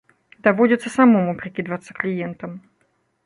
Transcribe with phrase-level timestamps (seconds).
[0.45, 2.51] Даводзіцца самому прыкідвацца кліентам.